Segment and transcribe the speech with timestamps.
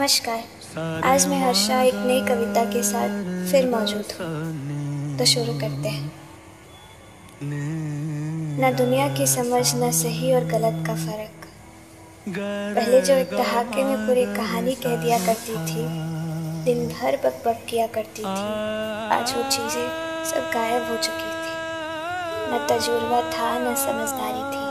[0.00, 3.08] नमस्कार। आज मैं हर्षा एक नई कविता के साथ
[3.50, 6.12] फिर मौजूद हूँ। तो शुरू करते हैं।
[8.60, 11.46] न दुनिया की समझ, न सही और गलत का फ़र्क।
[12.28, 15.84] पहले जो एक ठहाके में पूरी कहानी कह दिया करती थी,
[16.64, 18.46] दिन भर बक बक किया करती थी,
[19.10, 19.86] आज वो चीज़ें
[20.24, 21.54] सब गायब हो चुकी थी।
[22.52, 24.64] न तजुर्बा था, न समझदारी थी,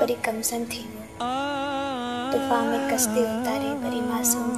[0.00, 0.88] बड़ी कमसन थी।
[2.24, 4.53] तूफ़ान में कश्ती उतारे, बड़ी मासूम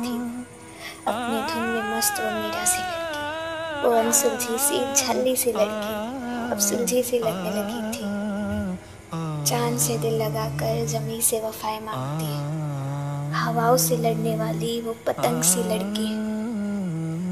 [3.86, 5.94] वो अनसुलझी सी झल्ली सी लड़की।
[6.52, 8.04] अब सुलझी सी लगने लगी थी।
[9.46, 12.32] चाँद से दिल लगाकर जमी से वफाएँ मांगती
[13.36, 16.08] हवाओं से लड़ने वाली वो पतंग सी लड़की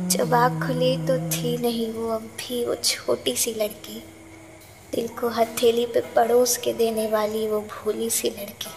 [0.08, 4.02] जब आँख खुली तो थी नहीं वो, अब भी वो छोटी सी लड़की।
[4.94, 8.70] दिल को हथेली पे पड़ोस के देने वाली वो भोली सी लड़की।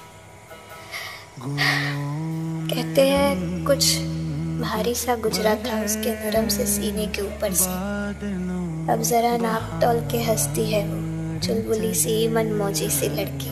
[2.73, 3.95] कहते हैं, कुछ
[4.61, 7.69] भारी सा गुजरा था उसके नरम से सीने के ऊपर से।
[8.93, 13.49] अब जरा नाप तोल के हंसती है वो, चुलबुली सी मन मौजी सी लड़की।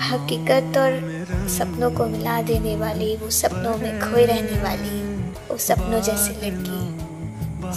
[0.00, 5.02] हकीकत और सपनों को मिला देने वाली, वो सपनों में खोए रहने वाली,
[5.50, 6.80] वो सपनों जैसी लड़की।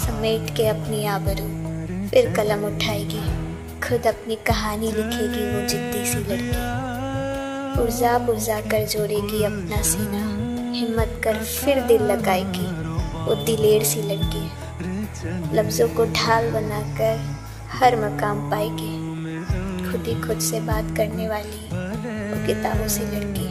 [0.02, 1.48] समेट के अपनी आबरू,
[2.10, 3.26] फिर कलम उठाएगी,
[3.80, 6.84] खुद अपनी कहानी लिखेगी वो जिद्दी सी लड़की।
[7.76, 10.43] पुरजा पुरजा कर जोड़ेगी अपना सीना।
[10.76, 12.68] हिम्मत कर फिर दिल लगाएगी।
[13.26, 14.46] वो दिलेर सी लड़की
[15.58, 17.20] लफ्ज़ों को ढाल बनाकर
[17.72, 18.94] हर मकाम पाएगी।
[19.84, 21.68] खुद ही खुद से बात करने वाली
[22.30, 23.48] वो किताबों सी लड़की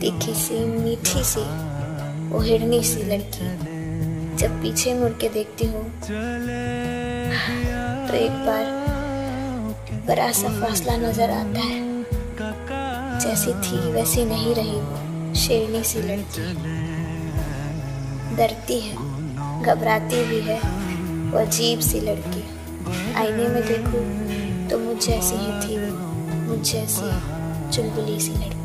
[0.00, 1.44] तीखी सी, मीठी सी
[2.28, 3.48] वो हिरनी सी लड़की
[4.36, 5.84] जब पीछे मुड़ के देखती हूँ
[8.08, 8.64] तो एक बार
[10.06, 11.80] बड़ा सा फासला नज़र आता है।
[13.20, 15.11] जैसी थी, वैसी नहीं रही वो।
[15.42, 16.52] शेरनी सी लड़की।
[18.36, 18.94] डरती है,
[19.62, 20.58] घबराती भी है,
[21.30, 22.42] वो अजीब सी लड़की।
[23.16, 24.02] आईने में देखूँ
[24.68, 25.76] तो मुझ जैसी ही थी,
[26.46, 27.10] मुझ जैसी
[27.72, 28.61] चुलबुली सी लड़की।